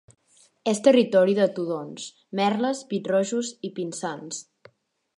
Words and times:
És 0.71 0.79
territori 0.87 1.35
de 1.41 1.45
tudons, 1.59 2.07
merles, 2.41 2.83
pit-rojos 2.95 3.55
i 3.71 3.75
pinsans. 3.81 4.45